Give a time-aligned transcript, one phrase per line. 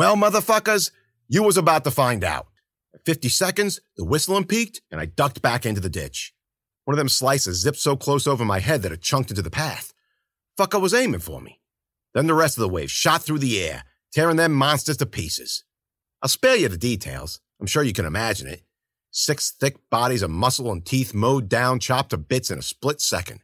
[0.00, 0.92] Well, motherfuckers,
[1.28, 2.46] you was about to find out.
[2.94, 6.32] At 50 seconds, the whistling peaked, and I ducked back into the ditch.
[6.86, 9.50] One of them slices zipped so close over my head that it chunked into the
[9.50, 9.92] path.
[10.58, 11.60] Fucker was aiming for me.
[12.14, 15.64] Then the rest of the wave shot through the air, tearing them monsters to pieces.
[16.22, 17.42] I'll spare you the details.
[17.60, 18.62] I'm sure you can imagine it.
[19.10, 23.02] Six thick bodies of muscle and teeth mowed down, chopped to bits in a split
[23.02, 23.40] second.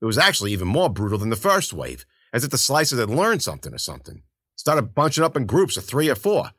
[0.00, 3.10] It was actually even more brutal than the first wave, as if the slices had
[3.10, 4.22] learned something or something.
[4.56, 6.50] Started bunching up in groups of three or four.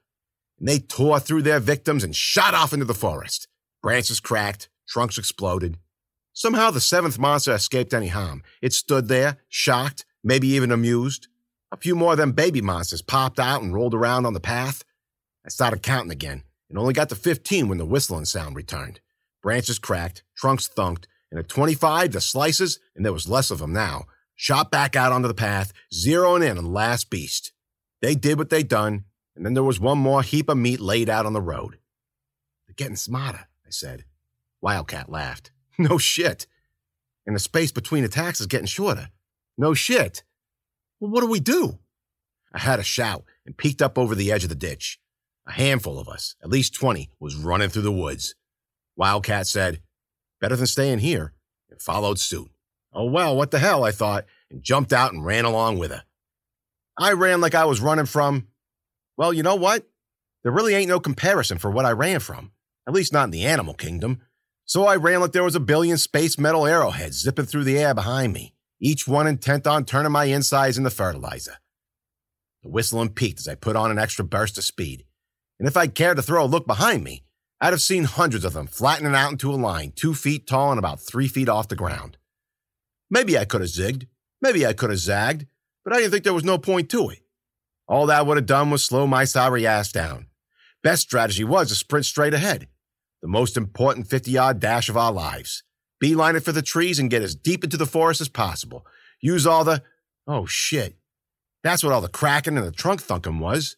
[0.60, 3.48] And they tore through their victims and shot off into the forest.
[3.82, 5.78] Branches cracked, trunks exploded.
[6.34, 8.44] Somehow the seventh monster escaped any harm.
[8.62, 11.28] It stood there, shocked, maybe even amused.
[11.72, 14.84] A few more of them baby monsters popped out and rolled around on the path.
[15.46, 19.00] I started counting again and only got to 15 when the whistling sound returned.
[19.42, 23.74] Branches cracked, trunks thunked, and at 25, the slices, and there was less of them
[23.74, 24.06] now,
[24.36, 27.52] shot back out onto the path, zeroing in on the last beast.
[28.02, 31.10] They did what they'd done, and then there was one more heap of meat laid
[31.10, 31.78] out on the road.
[32.68, 34.06] They're getting smarter, I said.
[34.62, 35.52] Wildcat laughed.
[35.80, 36.48] No shit.
[37.28, 39.10] And the space between attacks is getting shorter.
[39.60, 40.24] No shit.
[41.00, 41.78] Well, what do we do?
[42.52, 45.00] I had a shout and peeked up over the edge of the ditch.
[45.46, 48.34] A handful of us, at least 20, was running through the woods.
[48.96, 49.82] Wildcat said,
[50.42, 51.34] Better than staying here,
[51.70, 52.50] and followed suit.
[52.92, 56.04] Oh, well, what the hell, I thought, and jumped out and ran along with her.
[56.98, 58.48] I ran like I was running from,
[59.18, 59.88] well, you know what?
[60.44, 62.52] There really ain't no comparison for what I ran from,
[62.88, 64.22] at least not in the animal kingdom.
[64.66, 67.94] So I ran like there was a billion space metal arrowheads zipping through the air
[67.94, 71.58] behind me, each one intent on turning my insides into fertilizer.
[72.64, 75.06] The whistling peaked as I put on an extra burst of speed,
[75.60, 77.24] and if I'd cared to throw a look behind me,
[77.62, 80.80] I'd have seen hundreds of them flattening out into a line two feet tall and
[80.80, 82.18] about three feet off the ground.
[83.10, 84.08] Maybe I could have zigged,
[84.42, 85.48] maybe I could have zagged,
[85.88, 87.20] but I didn't think there was no point to it.
[87.88, 90.28] All that would have done was slow my sorry ass down.
[90.84, 92.68] Best strategy was to sprint straight ahead
[93.22, 95.64] the most important 50 yard dash of our lives.
[96.02, 98.86] Beeline it for the trees and get as deep into the forest as possible.
[99.22, 99.82] Use all the,
[100.28, 100.98] oh shit.
[101.64, 103.78] That's what all the cracking and the trunk thunking was.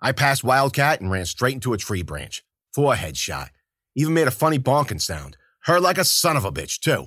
[0.00, 2.42] I passed Wildcat and ran straight into a tree branch.
[2.74, 3.50] Forehead shot.
[3.94, 5.36] Even made a funny bonking sound.
[5.60, 7.06] Hurt like a son of a bitch, too.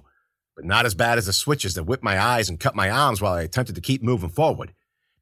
[0.57, 3.22] But not as bad as the switches that whipped my eyes and cut my arms
[3.22, 4.73] while I attempted to keep moving forward.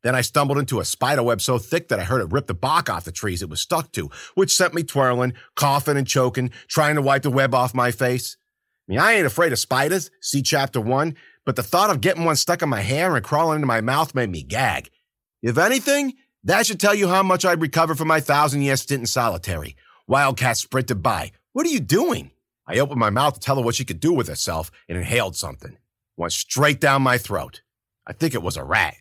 [0.01, 2.53] Then I stumbled into a spider web so thick that I heard it rip the
[2.53, 6.51] bark off the trees it was stuck to, which sent me twirling, coughing and choking,
[6.69, 8.37] trying to wipe the web off my face.
[8.87, 12.23] I mean, I ain't afraid of spiders, see chapter one, but the thought of getting
[12.23, 14.89] one stuck in my hair and crawling into my mouth made me gag.
[15.41, 16.13] If anything,
[16.45, 19.75] that should tell you how much I'd recovered from my thousand year stint in solitary.
[20.07, 21.33] Wildcat sprinted by.
[21.51, 22.31] What are you doing?
[22.67, 25.35] I opened my mouth to tell her what she could do with herself and inhaled
[25.35, 25.77] something.
[26.17, 27.61] Went straight down my throat.
[28.07, 28.95] I think it was a rat.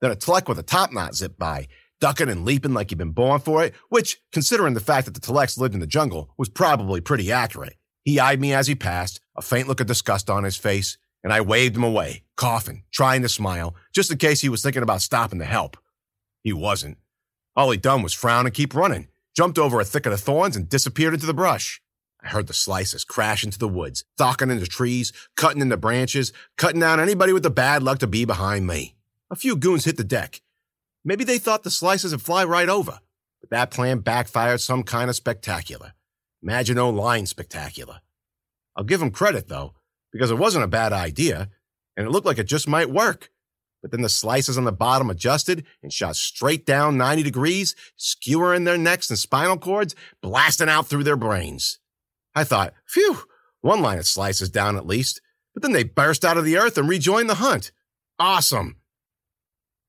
[0.00, 1.68] Then a Tllek with a top knot zipped by,
[2.00, 5.20] ducking and leaping like he'd been born for it, which, considering the fact that the
[5.20, 7.76] Tlleks lived in the jungle, was probably pretty accurate.
[8.04, 11.32] He eyed me as he passed, a faint look of disgust on his face, and
[11.32, 15.02] I waved him away, coughing, trying to smile, just in case he was thinking about
[15.02, 15.76] stopping to help.
[16.42, 16.98] He wasn't.
[17.56, 20.68] All he'd done was frown and keep running, jumped over a thicket of thorns and
[20.68, 21.82] disappeared into the brush.
[22.28, 26.80] I heard the slices crash into the woods, thocking into trees, cutting into branches, cutting
[26.80, 28.96] down anybody with the bad luck to be behind me.
[29.30, 30.42] A few goons hit the deck.
[31.02, 33.00] Maybe they thought the slices would fly right over,
[33.40, 35.94] but that plan backfired some kind of spectacular.
[36.42, 38.00] imagine Maginot Line spectacular.
[38.76, 39.72] I'll give them credit, though,
[40.12, 41.48] because it wasn't a bad idea,
[41.96, 43.30] and it looked like it just might work.
[43.80, 48.64] But then the slices on the bottom adjusted and shot straight down 90 degrees, skewering
[48.64, 51.78] their necks and spinal cords, blasting out through their brains.
[52.38, 53.18] I thought, phew,
[53.62, 55.20] one line of slices down at least.
[55.54, 57.72] But then they burst out of the earth and rejoined the hunt.
[58.18, 58.76] Awesome.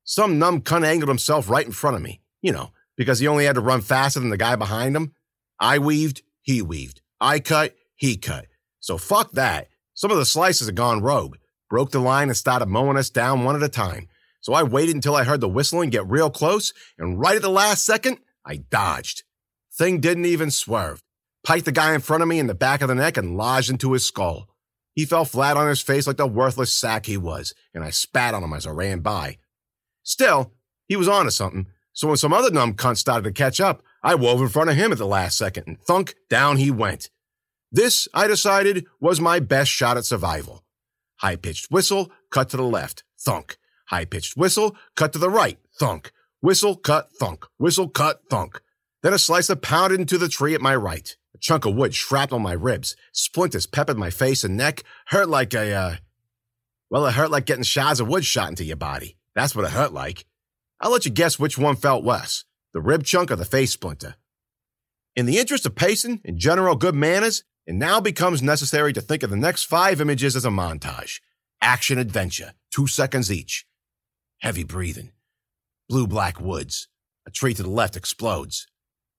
[0.02, 3.44] Some numb cunt angled himself right in front of me, you know, because he only
[3.44, 5.14] had to run faster than the guy behind him.
[5.60, 7.02] I weaved, he weaved.
[7.20, 8.46] I cut, he cut.
[8.80, 9.68] So fuck that.
[9.94, 11.36] Some of the slices had gone rogue,
[11.68, 14.08] broke the line and started mowing us down one at a time.
[14.40, 17.48] So I waited until I heard the whistling get real close, and right at the
[17.48, 19.22] last second, I dodged.
[19.72, 21.04] Thing didn't even swerve.
[21.44, 23.70] Piked the guy in front of me in the back of the neck and lodged
[23.70, 24.48] into his skull.
[24.94, 28.34] He fell flat on his face like the worthless sack he was, and I spat
[28.34, 29.38] on him as I ran by.
[30.02, 30.52] Still,
[30.86, 31.66] he was on onto something.
[31.92, 34.76] So when some other numb cunt started to catch up, I wove in front of
[34.76, 37.10] him at the last second, and thunk, down he went.
[37.72, 40.64] This, I decided, was my best shot at survival.
[41.16, 43.58] High pitched whistle, cut to the left, thunk.
[43.86, 46.12] High pitched whistle, cut to the right, thunk.
[46.40, 47.46] Whistle, cut, thunk.
[47.58, 48.60] Whistle, cut, thunk.
[49.02, 51.16] Then a slicer pounded into the tree at my right.
[51.40, 52.96] Chunk of wood shrapnel my ribs.
[53.12, 54.82] Splinters peppered my face and neck.
[55.06, 55.96] Hurt like a, uh,
[56.90, 59.16] well, it hurt like getting shards of wood shot into your body.
[59.34, 60.26] That's what it hurt like.
[60.80, 62.44] I'll let you guess which one felt worse.
[62.72, 64.14] the rib chunk or the face splinter.
[65.16, 69.22] In the interest of pacing and general good manners, it now becomes necessary to think
[69.22, 71.20] of the next five images as a montage.
[71.60, 73.66] Action adventure, two seconds each.
[74.38, 75.10] Heavy breathing.
[75.88, 76.88] Blue black woods.
[77.26, 78.66] A tree to the left explodes.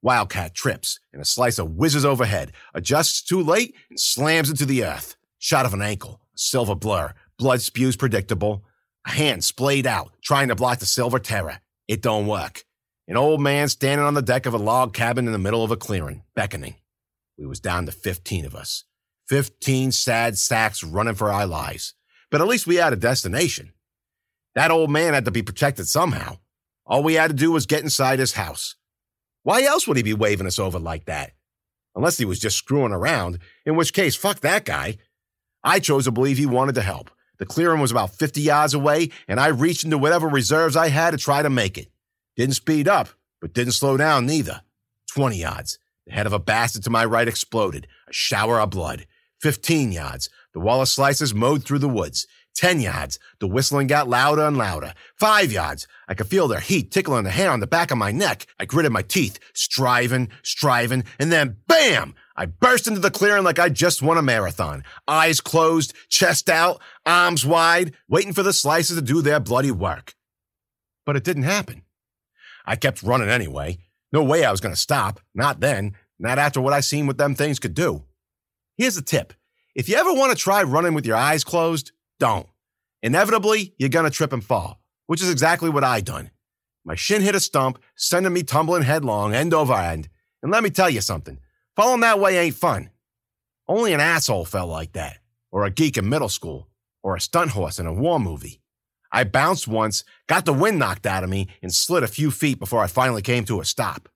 [0.01, 5.15] Wildcat trips, and a slicer whizzes overhead, adjusts too late, and slams into the earth.
[5.37, 8.63] Shot of an ankle, a silver blur, blood spews predictable.
[9.05, 11.59] A hand splayed out, trying to block the silver terror.
[11.87, 12.65] It don't work.
[13.07, 15.71] An old man standing on the deck of a log cabin in the middle of
[15.71, 16.75] a clearing, beckoning.
[17.37, 18.85] We was down to 15 of us.
[19.27, 21.93] 15 sad sacks running for our lives.
[22.29, 23.73] But at least we had a destination.
[24.55, 26.37] That old man had to be protected somehow.
[26.85, 28.75] All we had to do was get inside his house.
[29.43, 31.33] Why else would he be waving us over like that?
[31.95, 34.97] Unless he was just screwing around, in which case, fuck that guy.
[35.63, 37.09] I chose to believe he wanted to help.
[37.37, 41.11] The clearing was about 50 yards away, and I reached into whatever reserves I had
[41.11, 41.89] to try to make it.
[42.35, 43.09] Didn't speed up,
[43.41, 44.61] but didn't slow down neither.
[45.13, 45.79] 20 yards.
[46.05, 47.87] The head of a bastard to my right exploded.
[48.07, 49.05] A shower of blood.
[49.41, 50.29] 15 yards.
[50.53, 52.27] The wall of slices mowed through the woods.
[52.55, 53.19] 10 yards.
[53.39, 54.93] The whistling got louder and louder.
[55.15, 55.87] Five yards.
[56.07, 58.45] I could feel their heat tickling the hair on the back of my neck.
[58.59, 62.15] I gritted my teeth, striving, striving, and then BAM!
[62.35, 64.83] I burst into the clearing like I just won a marathon.
[65.07, 70.15] Eyes closed, chest out, arms wide, waiting for the slices to do their bloody work.
[71.05, 71.83] But it didn't happen.
[72.65, 73.79] I kept running anyway.
[74.11, 75.19] No way I was going to stop.
[75.33, 75.95] Not then.
[76.19, 78.03] Not after what I seen what them things could do.
[78.77, 79.33] Here's a tip.
[79.75, 81.91] If you ever want to try running with your eyes closed,
[82.21, 82.47] don't.
[83.01, 86.29] Inevitably, you're going to trip and fall, which is exactly what I done.
[86.85, 90.07] My shin hit a stump, sending me tumbling headlong, end over end.
[90.43, 91.39] And let me tell you something.
[91.75, 92.91] Falling that way ain't fun.
[93.67, 95.17] Only an asshole fell like that,
[95.51, 96.67] or a geek in middle school,
[97.01, 98.61] or a stunt horse in a war movie.
[99.11, 102.59] I bounced once, got the wind knocked out of me, and slid a few feet
[102.59, 104.07] before I finally came to a stop.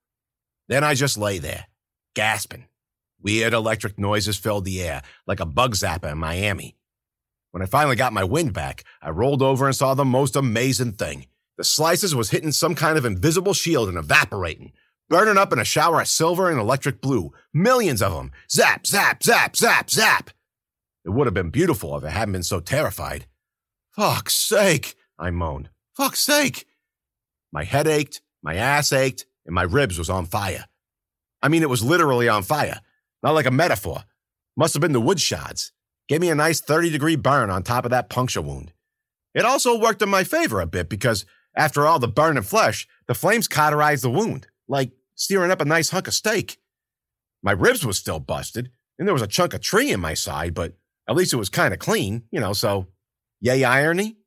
[0.67, 1.65] Then I just lay there,
[2.13, 2.67] gasping.
[3.19, 6.75] Weird electric noises filled the air, like a bug zapper in Miami.
[7.55, 10.91] When I finally got my wind back, I rolled over and saw the most amazing
[10.91, 11.27] thing.
[11.57, 14.73] The slices was hitting some kind of invisible shield and evaporating,
[15.07, 17.31] burning up in a shower of silver and electric blue.
[17.53, 18.33] Millions of them.
[18.51, 20.31] Zap, zap, zap, zap, zap.
[21.05, 23.25] It would have been beautiful if I hadn't been so terrified.
[23.95, 25.69] Fuck's sake, I moaned.
[25.95, 26.65] Fuck's sake.
[27.53, 30.65] My head ached, my ass ached, and my ribs was on fire.
[31.41, 32.81] I mean, it was literally on fire,
[33.23, 34.03] not like a metaphor.
[34.57, 35.71] Must have been the wood shards.
[36.07, 38.71] Gave me a nice 30 degree burn on top of that puncture wound.
[39.33, 41.25] It also worked in my favor a bit because
[41.55, 45.89] after all the burning flesh, the flames cauterized the wound, like searing up a nice
[45.89, 46.57] hunk of steak.
[47.43, 50.53] My ribs was still busted, and there was a chunk of tree in my side,
[50.53, 50.73] but
[51.07, 52.87] at least it was kind of clean, you know, so
[53.41, 54.17] Yay, irony?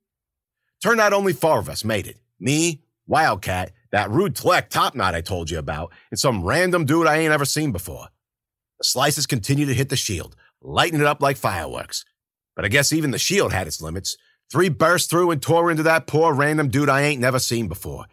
[0.82, 2.18] Turned out only four of us made it.
[2.38, 7.06] Me, Wildcat, that rude Tleck top knot I told you about, and some random dude
[7.06, 8.08] I ain't ever seen before.
[8.78, 12.04] The slices continued to hit the shield, lighting it up like fireworks.
[12.56, 14.16] But I guess even the shield had its limits.
[14.50, 18.06] Three burst through and tore into that poor random dude I ain't never seen before.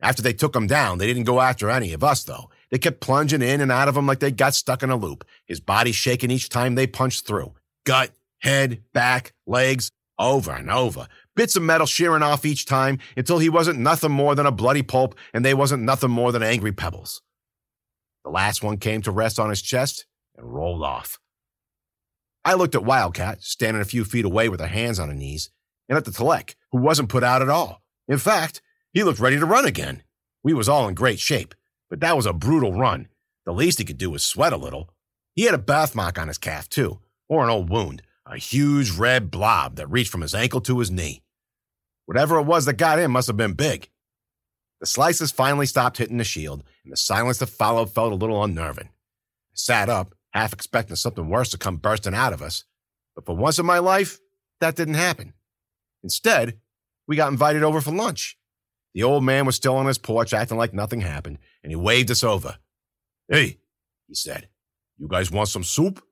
[0.00, 2.50] After they took him down, they didn't go after any of us, though.
[2.70, 5.24] They kept plunging in and out of him like they got stuck in a loop,
[5.46, 7.54] his body shaking each time they punched through.
[7.84, 13.38] Gut, head, back, legs, over and over, bits of metal shearing off each time until
[13.38, 16.72] he wasn't nothing more than a bloody pulp and they wasn't nothing more than angry
[16.72, 17.22] pebbles.
[18.24, 20.06] The last one came to rest on his chest
[20.36, 21.18] and rolled off.
[22.46, 25.50] I looked at Wildcat, standing a few feet away with her hands on her knees,
[25.88, 27.82] and at the Tleck, who wasn't put out at all.
[28.06, 28.62] In fact,
[28.92, 30.04] he looked ready to run again.
[30.44, 31.56] We was all in great shape,
[31.90, 33.08] but that was a brutal run.
[33.46, 34.90] The least he could do was sweat a little.
[35.34, 39.28] He had a birthmark on his calf, too, or an old wound, a huge red
[39.28, 41.24] blob that reached from his ankle to his knee.
[42.04, 43.90] Whatever it was that got in must have been big.
[44.78, 48.44] The slices finally stopped hitting the shield, and the silence that followed felt a little
[48.44, 48.86] unnerving.
[48.86, 52.64] I sat up, half expecting something worse to come bursting out of us,
[53.14, 54.18] but for once in my life,
[54.60, 55.32] that didn't happen.
[56.02, 56.60] Instead,
[57.08, 58.36] we got invited over for lunch.
[58.94, 62.10] The old man was still on his porch acting like nothing happened, and he waved
[62.10, 62.58] us over.
[63.28, 63.58] Hey,
[64.08, 64.48] he said,
[64.98, 66.05] you guys want some soup?